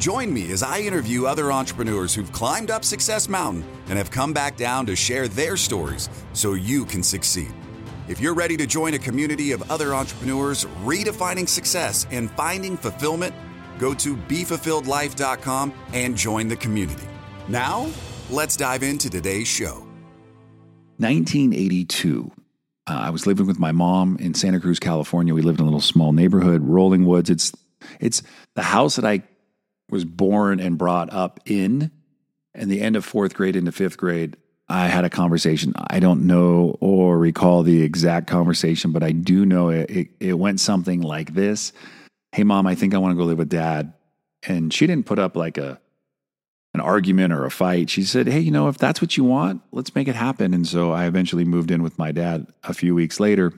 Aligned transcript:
Join 0.00 0.32
me 0.32 0.50
as 0.50 0.62
I 0.62 0.80
interview 0.80 1.26
other 1.26 1.52
entrepreneurs 1.52 2.14
who've 2.14 2.32
climbed 2.32 2.70
up 2.70 2.86
Success 2.86 3.28
Mountain 3.28 3.64
and 3.88 3.98
have 3.98 4.10
come 4.10 4.32
back 4.32 4.56
down 4.56 4.86
to 4.86 4.96
share 4.96 5.28
their 5.28 5.58
stories 5.58 6.08
so 6.32 6.54
you 6.54 6.86
can 6.86 7.02
succeed. 7.02 7.52
If 8.08 8.18
you're 8.18 8.32
ready 8.32 8.56
to 8.56 8.66
join 8.66 8.94
a 8.94 8.98
community 8.98 9.52
of 9.52 9.70
other 9.70 9.94
entrepreneurs 9.94 10.64
redefining 10.84 11.46
success 11.46 12.06
and 12.10 12.30
finding 12.30 12.78
fulfillment, 12.78 13.34
go 13.78 13.92
to 13.92 14.16
BeFulfilledLife.com 14.16 15.74
and 15.92 16.16
join 16.16 16.48
the 16.48 16.56
community. 16.56 17.06
Now, 17.48 17.86
let's 18.30 18.56
dive 18.56 18.82
into 18.82 19.10
today's 19.10 19.48
show. 19.48 19.86
1982. 20.96 22.32
Uh, 22.86 22.90
I 22.90 23.10
was 23.10 23.26
living 23.26 23.46
with 23.46 23.58
my 23.58 23.72
mom 23.72 24.16
in 24.18 24.32
Santa 24.32 24.60
Cruz, 24.60 24.78
California. 24.78 25.34
We 25.34 25.42
lived 25.42 25.60
in 25.60 25.64
a 25.64 25.68
little 25.68 25.82
small 25.82 26.14
neighborhood, 26.14 26.62
Rolling 26.62 27.04
Woods. 27.04 27.28
It's 27.28 27.52
it's 27.98 28.22
the 28.54 28.62
house 28.62 28.96
that 28.96 29.04
I 29.04 29.22
was 29.90 30.04
born 30.04 30.60
and 30.60 30.78
brought 30.78 31.12
up 31.12 31.40
in. 31.46 31.90
And 32.54 32.70
the 32.70 32.80
end 32.80 32.96
of 32.96 33.04
fourth 33.04 33.34
grade 33.34 33.56
into 33.56 33.72
fifth 33.72 33.96
grade, 33.96 34.36
I 34.68 34.86
had 34.86 35.04
a 35.04 35.10
conversation. 35.10 35.72
I 35.76 35.98
don't 36.00 36.26
know 36.26 36.76
or 36.80 37.18
recall 37.18 37.62
the 37.62 37.82
exact 37.82 38.28
conversation, 38.28 38.92
but 38.92 39.02
I 39.02 39.12
do 39.12 39.44
know 39.44 39.68
it, 39.68 39.90
it, 39.90 40.08
it 40.20 40.34
went 40.34 40.60
something 40.60 41.00
like 41.00 41.34
this 41.34 41.72
Hey, 42.32 42.44
mom, 42.44 42.64
I 42.68 42.76
think 42.76 42.94
I 42.94 42.98
want 42.98 43.10
to 43.10 43.16
go 43.16 43.24
live 43.24 43.38
with 43.38 43.48
dad. 43.48 43.92
And 44.44 44.72
she 44.72 44.86
didn't 44.86 45.06
put 45.06 45.18
up 45.18 45.34
like 45.34 45.58
a, 45.58 45.80
an 46.74 46.80
argument 46.80 47.32
or 47.32 47.44
a 47.44 47.50
fight. 47.50 47.90
She 47.90 48.04
said, 48.04 48.28
Hey, 48.28 48.38
you 48.38 48.52
know, 48.52 48.68
if 48.68 48.78
that's 48.78 49.02
what 49.02 49.16
you 49.16 49.24
want, 49.24 49.62
let's 49.72 49.94
make 49.96 50.06
it 50.06 50.14
happen. 50.14 50.54
And 50.54 50.66
so 50.66 50.92
I 50.92 51.06
eventually 51.06 51.44
moved 51.44 51.72
in 51.72 51.82
with 51.82 51.98
my 51.98 52.12
dad 52.12 52.46
a 52.62 52.72
few 52.72 52.94
weeks 52.94 53.18
later. 53.18 53.52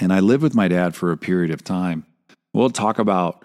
And 0.00 0.12
I 0.12 0.20
lived 0.20 0.42
with 0.42 0.54
my 0.54 0.68
dad 0.68 0.94
for 0.94 1.10
a 1.10 1.16
period 1.16 1.50
of 1.50 1.64
time. 1.64 2.06
We'll 2.54 2.70
talk 2.70 2.98
about 2.98 3.44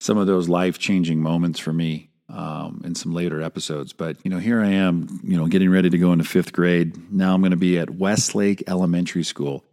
some 0.00 0.18
of 0.18 0.26
those 0.26 0.48
life 0.48 0.78
changing 0.78 1.20
moments 1.20 1.58
for 1.60 1.72
me 1.72 2.10
um, 2.28 2.82
in 2.84 2.94
some 2.94 3.12
later 3.12 3.42
episodes. 3.42 3.92
But 3.92 4.16
you 4.24 4.30
know, 4.30 4.38
here 4.38 4.60
I 4.60 4.70
am, 4.70 5.20
you 5.22 5.36
know, 5.36 5.46
getting 5.46 5.70
ready 5.70 5.90
to 5.90 5.98
go 5.98 6.12
into 6.12 6.24
fifth 6.24 6.52
grade. 6.52 7.12
Now 7.12 7.34
I'm 7.34 7.40
going 7.40 7.50
to 7.50 7.56
be 7.56 7.78
at 7.78 7.90
Westlake 7.90 8.64
Elementary 8.66 9.22
School, 9.22 9.64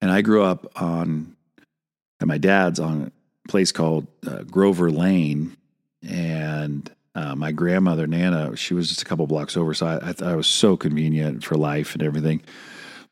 and 0.00 0.10
I 0.10 0.22
grew 0.22 0.42
up 0.42 0.66
on 0.80 1.36
at 2.20 2.26
my 2.26 2.38
dad's 2.38 2.80
on 2.80 3.12
a 3.44 3.48
place 3.48 3.70
called 3.70 4.06
uh, 4.26 4.42
Grover 4.42 4.90
Lane, 4.90 5.56
and 6.08 6.90
uh, 7.14 7.34
my 7.34 7.52
grandmother 7.52 8.06
Nana, 8.06 8.56
she 8.56 8.74
was 8.74 8.88
just 8.88 9.02
a 9.02 9.04
couple 9.04 9.26
blocks 9.26 9.56
over, 9.56 9.74
so 9.74 9.86
I, 9.86 10.10
I 10.10 10.12
thought 10.12 10.32
it 10.32 10.36
was 10.36 10.46
so 10.46 10.76
convenient 10.76 11.44
for 11.44 11.56
life 11.56 11.94
and 11.94 12.02
everything. 12.02 12.42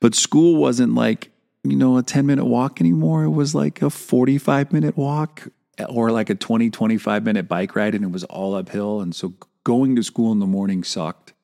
But 0.00 0.14
school 0.14 0.56
wasn't 0.56 0.94
like 0.94 1.30
you 1.64 1.76
know 1.76 1.98
a 1.98 2.02
10 2.02 2.26
minute 2.26 2.44
walk 2.44 2.80
anymore 2.80 3.24
it 3.24 3.30
was 3.30 3.52
like 3.52 3.82
a 3.82 3.90
45 3.90 4.72
minute 4.72 4.96
walk 4.96 5.48
or 5.88 6.10
like 6.10 6.30
a 6.30 6.34
20, 6.34 6.70
25 6.70 7.24
minute 7.24 7.48
bike 7.48 7.76
ride 7.76 7.94
and 7.94 8.04
it 8.04 8.10
was 8.10 8.24
all 8.24 8.54
uphill. 8.54 9.00
And 9.00 9.14
so 9.14 9.34
going 9.64 9.96
to 9.96 10.02
school 10.02 10.32
in 10.32 10.38
the 10.38 10.46
morning 10.46 10.84
sucked. 10.84 11.34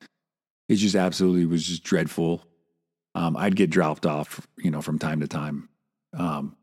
It 0.69 0.75
just 0.75 0.95
absolutely 0.95 1.45
was 1.45 1.65
just 1.65 1.83
dreadful. 1.83 2.45
Um, 3.15 3.37
I'd 3.37 3.55
get 3.55 3.69
dropped 3.69 4.05
off, 4.05 4.47
you 4.57 4.71
know, 4.71 4.81
from 4.81 4.97
time 4.97 5.19
to 5.19 5.27
time. 5.27 5.69
Um, 6.17 6.55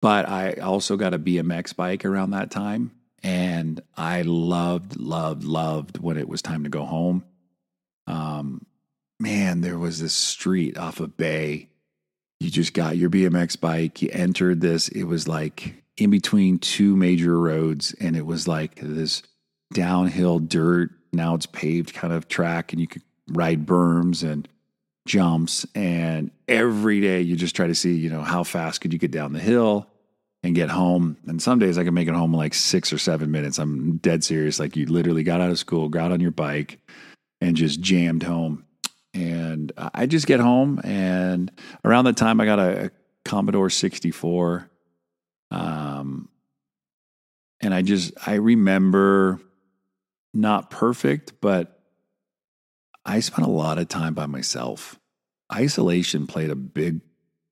but 0.00 0.28
I 0.28 0.54
also 0.54 0.96
got 0.96 1.14
a 1.14 1.18
BMX 1.18 1.74
bike 1.74 2.04
around 2.04 2.30
that 2.30 2.50
time. 2.50 2.92
And 3.22 3.80
I 3.96 4.22
loved, 4.22 4.96
loved, 4.96 5.42
loved 5.42 5.98
when 5.98 6.16
it 6.16 6.28
was 6.28 6.40
time 6.40 6.64
to 6.64 6.70
go 6.70 6.84
home. 6.84 7.24
Um, 8.06 8.64
man, 9.18 9.60
there 9.60 9.78
was 9.78 10.00
this 10.00 10.14
street 10.14 10.78
off 10.78 11.00
of 11.00 11.16
Bay. 11.16 11.67
You 12.40 12.50
just 12.50 12.72
got 12.72 12.96
your 12.96 13.10
BMX 13.10 13.60
bike, 13.60 14.00
you 14.00 14.10
entered 14.12 14.60
this. 14.60 14.88
It 14.88 15.04
was 15.04 15.26
like 15.26 15.82
in 15.96 16.10
between 16.10 16.58
two 16.58 16.96
major 16.96 17.38
roads, 17.38 17.94
and 18.00 18.16
it 18.16 18.26
was 18.26 18.46
like 18.46 18.76
this 18.76 19.22
downhill 19.72 20.38
dirt. 20.38 20.90
Now 21.12 21.34
it's 21.34 21.46
paved 21.46 21.94
kind 21.94 22.12
of 22.12 22.28
track, 22.28 22.72
and 22.72 22.80
you 22.80 22.86
could 22.86 23.02
ride 23.28 23.66
berms 23.66 24.28
and 24.28 24.48
jumps. 25.06 25.66
And 25.74 26.30
every 26.46 27.00
day 27.00 27.20
you 27.22 27.34
just 27.34 27.56
try 27.56 27.66
to 27.66 27.74
see, 27.74 27.94
you 27.94 28.10
know, 28.10 28.22
how 28.22 28.44
fast 28.44 28.80
could 28.80 28.92
you 28.92 28.98
get 28.98 29.10
down 29.10 29.32
the 29.32 29.40
hill 29.40 29.88
and 30.42 30.54
get 30.54 30.68
home. 30.68 31.16
And 31.26 31.42
some 31.42 31.58
days 31.58 31.78
I 31.78 31.84
can 31.84 31.94
make 31.94 32.08
it 32.08 32.14
home 32.14 32.32
in 32.32 32.38
like 32.38 32.54
six 32.54 32.92
or 32.92 32.98
seven 32.98 33.30
minutes. 33.30 33.58
I'm 33.58 33.96
dead 33.96 34.22
serious. 34.22 34.60
Like 34.60 34.76
you 34.76 34.86
literally 34.86 35.24
got 35.24 35.40
out 35.40 35.50
of 35.50 35.58
school, 35.58 35.88
got 35.88 36.12
on 36.12 36.20
your 36.20 36.30
bike, 36.30 36.78
and 37.40 37.56
just 37.56 37.80
jammed 37.80 38.22
home. 38.22 38.64
And 39.14 39.72
I 39.76 40.06
just 40.06 40.26
get 40.26 40.38
home, 40.40 40.80
and 40.84 41.50
around 41.84 42.04
that 42.04 42.16
time 42.16 42.40
I 42.40 42.44
got 42.44 42.58
a, 42.58 42.86
a 42.86 42.90
Commodore 43.24 43.70
64 43.70 44.70
um, 45.50 46.28
and 47.60 47.74
I 47.74 47.82
just, 47.82 48.12
I 48.26 48.34
remember 48.34 49.40
not 50.34 50.70
perfect, 50.70 51.40
but 51.40 51.80
I 53.04 53.20
spent 53.20 53.46
a 53.46 53.50
lot 53.50 53.78
of 53.78 53.88
time 53.88 54.14
by 54.14 54.26
myself. 54.26 54.98
Isolation 55.52 56.26
played 56.26 56.50
a 56.50 56.56
big 56.56 57.00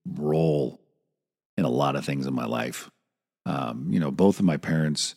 role 0.06 0.80
in 1.56 1.64
a 1.64 1.70
lot 1.70 1.96
of 1.96 2.04
things 2.04 2.26
in 2.26 2.34
my 2.34 2.44
life. 2.44 2.90
Um, 3.46 3.88
you 3.90 3.98
know, 3.98 4.10
both 4.10 4.38
of 4.38 4.44
my 4.44 4.58
parents 4.58 5.14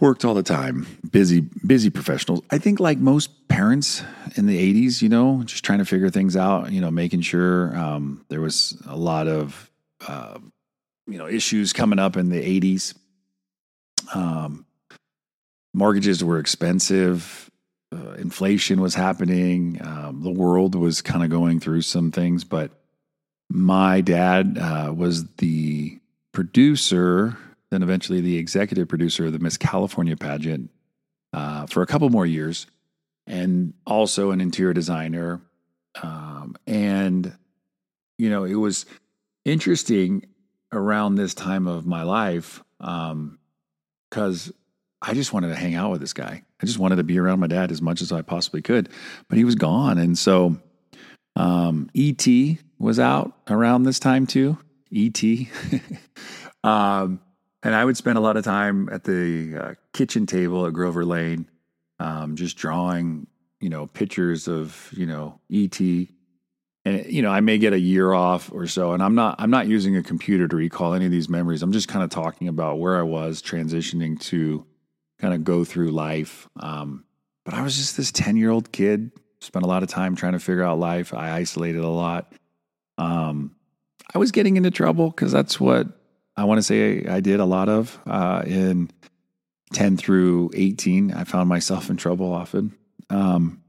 worked 0.00 0.24
all 0.24 0.34
the 0.34 0.42
time, 0.42 0.86
busy, 1.10 1.40
busy 1.66 1.90
professionals. 1.90 2.42
I 2.50 2.58
think, 2.58 2.80
like 2.80 2.98
most 2.98 3.48
parents 3.48 4.02
in 4.36 4.46
the 4.46 4.86
80s, 4.86 5.02
you 5.02 5.08
know, 5.08 5.42
just 5.44 5.64
trying 5.64 5.78
to 5.78 5.84
figure 5.84 6.10
things 6.10 6.36
out, 6.36 6.72
you 6.72 6.80
know, 6.80 6.90
making 6.90 7.20
sure 7.20 7.76
um, 7.76 8.24
there 8.28 8.40
was 8.40 8.80
a 8.86 8.96
lot 8.96 9.28
of 9.28 9.70
uh, 10.08 10.38
you 11.06 11.18
know 11.18 11.26
issues 11.26 11.72
coming 11.72 11.98
up 11.98 12.16
in 12.16 12.28
the 12.28 12.60
80s 12.60 12.94
um, 14.14 14.66
mortgages 15.72 16.22
were 16.22 16.38
expensive. 16.38 17.50
Uh, 17.92 18.12
inflation 18.12 18.80
was 18.80 18.94
happening. 18.94 19.80
Um, 19.84 20.22
the 20.22 20.30
world 20.30 20.74
was 20.74 21.00
kind 21.00 21.22
of 21.22 21.30
going 21.30 21.60
through 21.60 21.82
some 21.82 22.10
things 22.10 22.44
but 22.44 22.70
my 23.50 24.00
dad 24.00 24.58
uh, 24.58 24.92
was 24.94 25.26
the 25.36 25.98
producer 26.32 27.36
then 27.70 27.82
eventually 27.82 28.20
the 28.20 28.36
executive 28.36 28.88
producer 28.88 29.26
of 29.26 29.32
the 29.32 29.38
miss 29.38 29.56
california 29.56 30.16
pageant 30.16 30.70
uh, 31.32 31.66
for 31.66 31.82
a 31.82 31.86
couple 31.86 32.08
more 32.10 32.26
years 32.26 32.66
and 33.26 33.74
also 33.86 34.30
an 34.30 34.40
interior 34.40 34.72
designer 34.72 35.40
um, 36.02 36.56
and 36.66 37.36
you 38.18 38.30
know 38.30 38.44
it 38.44 38.54
was 38.54 38.86
interesting 39.44 40.26
around 40.72 41.14
this 41.14 41.34
time 41.34 41.66
of 41.66 41.86
my 41.86 42.02
life 42.02 42.62
because 42.78 44.48
um, 44.48 44.54
I 45.00 45.14
just 45.14 45.32
wanted 45.32 45.48
to 45.48 45.54
hang 45.54 45.74
out 45.74 45.90
with 45.90 46.00
this 46.00 46.12
guy. 46.12 46.42
I 46.60 46.66
just 46.66 46.78
wanted 46.78 46.96
to 46.96 47.04
be 47.04 47.18
around 47.18 47.40
my 47.40 47.46
dad 47.46 47.70
as 47.70 47.82
much 47.82 48.00
as 48.00 48.12
I 48.12 48.22
possibly 48.22 48.62
could, 48.62 48.88
but 49.28 49.38
he 49.38 49.44
was 49.44 49.54
gone. 49.54 49.98
And 49.98 50.18
so 50.18 50.56
um, 51.36 51.90
E.T. 51.94 52.58
was 52.78 52.98
out 52.98 53.36
around 53.48 53.84
this 53.84 53.98
time 53.98 54.26
too. 54.26 54.58
E.T. 54.90 55.50
um, 56.64 57.20
and 57.64 57.74
I 57.74 57.84
would 57.84 57.96
spend 57.96 58.18
a 58.18 58.20
lot 58.20 58.36
of 58.36 58.44
time 58.44 58.88
at 58.92 59.04
the 59.04 59.56
uh, 59.56 59.74
kitchen 59.92 60.26
table 60.26 60.66
at 60.66 60.72
Grover 60.72 61.04
Lane, 61.04 61.48
um, 61.98 62.36
just 62.36 62.56
drawing, 62.56 63.26
you 63.60 63.68
know, 63.68 63.86
pictures 63.86 64.46
of, 64.46 64.90
you 64.92 65.06
know, 65.06 65.40
E.T 65.48 66.10
and 66.84 67.06
you 67.06 67.22
know 67.22 67.30
i 67.30 67.40
may 67.40 67.58
get 67.58 67.72
a 67.72 67.78
year 67.78 68.12
off 68.12 68.52
or 68.52 68.66
so 68.66 68.92
and 68.92 69.02
i'm 69.02 69.14
not 69.14 69.36
i'm 69.38 69.50
not 69.50 69.66
using 69.66 69.96
a 69.96 70.02
computer 70.02 70.46
to 70.46 70.56
recall 70.56 70.94
any 70.94 71.06
of 71.06 71.10
these 71.10 71.28
memories. 71.28 71.62
I'm 71.62 71.72
just 71.72 71.88
kind 71.88 72.04
of 72.04 72.10
talking 72.10 72.48
about 72.48 72.78
where 72.78 72.98
i 72.98 73.02
was 73.02 73.42
transitioning 73.42 74.20
to 74.22 74.64
kind 75.18 75.32
of 75.34 75.44
go 75.44 75.64
through 75.64 75.88
life. 75.88 76.48
Um, 76.60 77.04
but 77.44 77.54
i 77.54 77.62
was 77.62 77.76
just 77.76 77.96
this 77.96 78.12
10 78.12 78.36
year 78.36 78.50
old 78.50 78.72
kid 78.72 79.10
spent 79.40 79.64
a 79.64 79.68
lot 79.68 79.82
of 79.82 79.88
time 79.88 80.16
trying 80.16 80.32
to 80.32 80.38
figure 80.38 80.62
out 80.62 80.78
life. 80.78 81.12
I 81.12 81.32
isolated 81.32 81.82
a 81.82 81.88
lot. 81.88 82.32
Um, 82.98 83.56
i 84.14 84.18
was 84.18 84.30
getting 84.30 84.56
into 84.56 84.70
trouble 84.70 85.10
because 85.10 85.32
that's 85.32 85.58
what 85.58 85.88
i 86.36 86.44
want 86.44 86.58
to 86.58 86.62
say 86.62 87.04
i 87.06 87.20
did 87.20 87.40
a 87.40 87.44
lot 87.44 87.68
of 87.68 87.98
uh, 88.06 88.42
in 88.46 88.90
10 89.72 89.96
through 89.96 90.50
18 90.54 91.12
i 91.12 91.24
found 91.24 91.48
myself 91.48 91.90
in 91.90 91.96
trouble 91.96 92.32
often 92.32 92.74
um, 93.10 93.62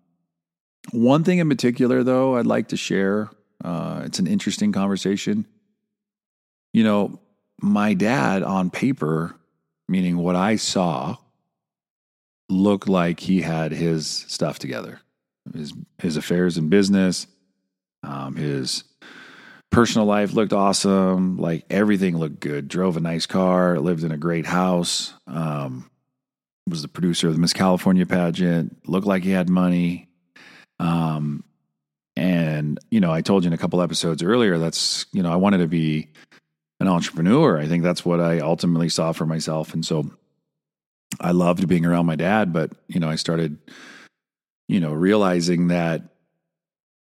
one 0.92 1.24
thing 1.24 1.40
in 1.40 1.50
particular, 1.50 2.04
though, 2.04 2.38
I'd 2.38 2.46
like 2.46 2.70
to 2.70 2.78
share. 2.78 3.30
Uh, 3.64 4.04
it's 4.06 4.20
an 4.20 4.28
interesting 4.28 4.72
conversation. 4.72 5.46
You 6.74 6.84
know, 6.84 7.20
my 7.62 7.94
dad 7.94 8.44
on 8.44 8.70
paper, 8.70 9.36
meaning 9.88 10.18
what 10.18 10.36
I 10.36 10.58
saw, 10.58 11.18
looked 12.50 12.88
like 12.88 13.20
he 13.20 13.42
had 13.42 13.72
his 13.72 14.08
stuff 14.08 14.60
together, 14.60 15.02
his 15.54 15.74
his 15.98 16.18
affairs 16.18 16.58
and 16.58 16.70
business. 16.70 17.28
Um, 18.04 18.36
his 18.36 18.84
personal 19.72 20.08
life 20.08 20.34
looked 20.34 20.54
awesome. 20.54 21.38
Like 21.38 21.66
everything 21.70 22.18
looked 22.18 22.40
good. 22.40 22.68
Drove 22.68 22.98
a 22.98 23.02
nice 23.02 23.26
car, 23.26 23.80
lived 23.80 24.04
in 24.04 24.12
a 24.12 24.18
great 24.18 24.46
house. 24.46 25.14
Um, 25.28 25.90
was 26.68 26.82
the 26.82 26.88
producer 26.88 27.28
of 27.28 27.34
the 27.34 27.40
Miss 27.40 27.54
California 27.54 28.06
pageant. 28.06 28.88
Looked 28.88 29.08
like 29.08 29.24
he 29.24 29.32
had 29.32 29.50
money. 29.50 30.08
Um, 30.80 31.44
and 32.16 32.80
you 32.90 33.00
know, 33.00 33.12
I 33.12 33.22
told 33.22 33.44
you 33.44 33.48
in 33.48 33.54
a 33.54 33.58
couple 33.58 33.82
episodes 33.82 34.24
earlier 34.24 34.58
that's 34.58 35.06
you 35.12 35.22
know 35.22 35.32
I 35.32 35.36
wanted 35.36 35.60
to 35.60 35.68
be 35.68 36.10
an 36.80 36.88
entrepreneur. 36.88 37.60
I 37.60 37.68
think 37.68 37.84
that's 37.84 38.06
what 38.06 38.20
I 38.20 38.40
ultimately 38.40 38.90
saw 38.90 39.12
for 39.12 39.26
myself, 39.26 39.74
and 39.74 39.86
so 39.86 40.12
I 41.20 41.32
loved 41.32 41.68
being 41.68 41.86
around 41.86 42.06
my 42.06 42.16
dad. 42.16 42.54
But 42.54 42.72
you 42.88 43.00
know, 43.00 43.10
I 43.10 43.16
started 43.16 43.58
you 44.68 44.80
know 44.80 44.94
realizing 44.94 45.68
that 45.68 46.04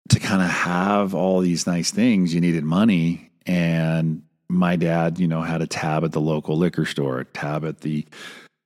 to 0.10 0.20
kind 0.20 0.42
of 0.42 0.50
have 0.50 1.14
all 1.14 1.40
these 1.40 1.66
nice 1.66 1.92
things, 1.92 2.34
you 2.34 2.42
needed 2.42 2.64
money. 2.64 3.32
And 3.46 4.24
my 4.50 4.76
dad, 4.76 5.20
you 5.20 5.28
know, 5.28 5.42
had 5.42 5.62
a 5.62 5.68
tab 5.68 6.04
at 6.04 6.12
the 6.12 6.22
local 6.22 6.58
liquor 6.58 6.86
store, 6.86 7.20
a 7.20 7.26
tab 7.26 7.66
at 7.66 7.82
the 7.82 8.06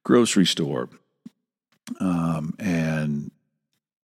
grocery 0.03 0.45
store. 0.45 0.89
Um, 1.99 2.55
and 2.59 3.31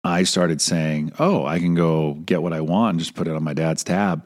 I 0.04 0.24
started 0.24 0.62
saying, 0.62 1.14
oh, 1.20 1.46
I 1.46 1.60
can 1.60 1.76
go 1.76 2.14
get 2.14 2.42
what 2.42 2.54
I 2.54 2.62
want 2.62 2.92
and 2.92 3.00
just 3.00 3.16
put 3.16 3.28
it 3.28 3.36
on 3.36 3.44
my 3.44 3.54
dad's 3.54 3.84
tab. 3.84 4.26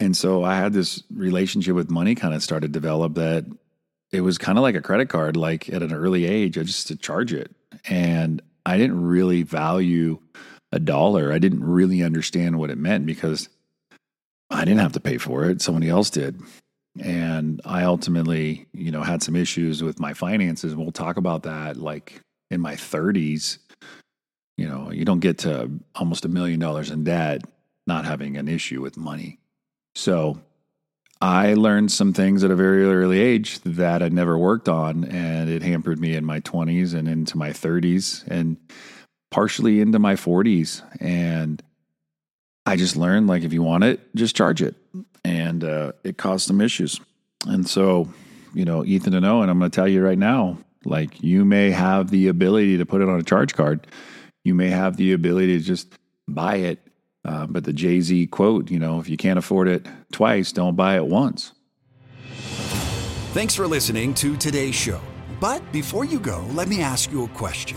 And 0.00 0.16
so 0.16 0.44
I 0.44 0.56
had 0.56 0.72
this 0.72 1.02
relationship 1.12 1.74
with 1.74 1.90
money 1.90 2.14
kind 2.14 2.34
of 2.34 2.42
started 2.42 2.72
develop 2.72 3.14
that 3.14 3.46
it 4.12 4.20
was 4.20 4.38
kind 4.38 4.58
of 4.58 4.62
like 4.62 4.74
a 4.74 4.80
credit 4.80 5.08
card, 5.08 5.36
like 5.36 5.68
at 5.70 5.82
an 5.82 5.92
early 5.92 6.24
age, 6.24 6.56
I 6.56 6.62
just 6.62 6.86
to 6.88 6.96
charge 6.96 7.32
it. 7.32 7.54
And 7.88 8.40
I 8.64 8.76
didn't 8.76 9.02
really 9.02 9.42
value 9.42 10.20
a 10.72 10.78
dollar. 10.78 11.32
I 11.32 11.38
didn't 11.38 11.64
really 11.64 12.02
understand 12.02 12.58
what 12.58 12.70
it 12.70 12.78
meant 12.78 13.06
because 13.06 13.48
I 14.50 14.64
didn't 14.64 14.80
have 14.80 14.92
to 14.92 15.00
pay 15.00 15.18
for 15.18 15.44
it. 15.44 15.62
Somebody 15.62 15.88
else 15.88 16.10
did. 16.10 16.40
And 17.00 17.60
I 17.64 17.84
ultimately, 17.84 18.66
you 18.72 18.90
know, 18.90 19.02
had 19.02 19.22
some 19.22 19.36
issues 19.36 19.82
with 19.82 20.00
my 20.00 20.14
finances. 20.14 20.74
We'll 20.74 20.90
talk 20.90 21.16
about 21.16 21.44
that 21.44 21.76
like 21.76 22.20
in 22.50 22.60
my 22.60 22.74
30s. 22.74 23.58
You 24.56 24.68
know, 24.68 24.90
you 24.90 25.04
don't 25.04 25.20
get 25.20 25.38
to 25.38 25.70
almost 25.94 26.24
a 26.24 26.28
million 26.28 26.58
dollars 26.58 26.90
in 26.90 27.04
debt 27.04 27.42
not 27.86 28.04
having 28.04 28.36
an 28.36 28.48
issue 28.48 28.80
with 28.82 28.96
money. 28.96 29.38
So 29.94 30.40
I 31.20 31.54
learned 31.54 31.90
some 31.90 32.12
things 32.12 32.44
at 32.44 32.50
a 32.50 32.56
very 32.56 32.84
early 32.84 33.20
age 33.20 33.60
that 33.60 34.02
I'd 34.02 34.12
never 34.12 34.38
worked 34.38 34.68
on, 34.68 35.04
and 35.04 35.48
it 35.48 35.62
hampered 35.62 35.98
me 35.98 36.14
in 36.14 36.24
my 36.24 36.40
20s 36.40 36.94
and 36.94 37.08
into 37.08 37.36
my 37.36 37.50
30s. 37.50 38.24
And 38.28 38.56
partially 39.30 39.80
into 39.80 39.98
my 39.98 40.14
40s. 40.14 40.82
And 41.00 41.62
I 42.66 42.76
just 42.76 42.96
learned 42.96 43.26
like 43.26 43.42
if 43.42 43.52
you 43.52 43.62
want 43.62 43.84
it, 43.84 44.00
just 44.14 44.36
charge 44.36 44.62
it. 44.62 44.74
And 45.24 45.64
uh, 45.64 45.92
it 46.04 46.18
caused 46.18 46.46
some 46.46 46.60
issues. 46.60 47.00
And 47.46 47.68
so, 47.68 48.08
you 48.54 48.64
know, 48.64 48.84
Ethan 48.84 49.14
and 49.14 49.26
Owen, 49.26 49.48
I'm 49.48 49.58
going 49.58 49.70
to 49.70 49.74
tell 49.74 49.88
you 49.88 50.02
right 50.02 50.18
now, 50.18 50.58
like 50.84 51.22
you 51.22 51.44
may 51.44 51.70
have 51.70 52.10
the 52.10 52.28
ability 52.28 52.78
to 52.78 52.86
put 52.86 53.00
it 53.00 53.08
on 53.08 53.18
a 53.18 53.22
charge 53.22 53.54
card. 53.54 53.86
You 54.44 54.54
may 54.54 54.70
have 54.70 54.96
the 54.96 55.12
ability 55.12 55.58
to 55.58 55.64
just 55.64 55.92
buy 56.26 56.56
it. 56.56 56.78
Uh, 57.24 57.46
but 57.46 57.64
the 57.64 57.72
Jay 57.72 58.00
Z 58.00 58.28
quote, 58.28 58.70
you 58.70 58.78
know, 58.78 59.00
if 59.00 59.08
you 59.08 59.16
can't 59.16 59.38
afford 59.38 59.68
it 59.68 59.86
twice, 60.12 60.52
don't 60.52 60.76
buy 60.76 60.96
it 60.96 61.06
once. 61.06 61.52
Thanks 63.32 63.54
for 63.54 63.66
listening 63.66 64.14
to 64.14 64.36
today's 64.36 64.74
show. 64.74 65.00
But 65.40 65.70
before 65.72 66.04
you 66.04 66.18
go, 66.18 66.46
let 66.52 66.68
me 66.68 66.80
ask 66.80 67.12
you 67.12 67.24
a 67.24 67.28
question. 67.28 67.76